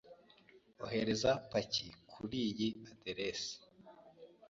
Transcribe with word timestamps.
Ohereza 0.83 1.31
paki 1.49 1.87
kuriyi 2.11 2.67
aderesi. 2.91 3.55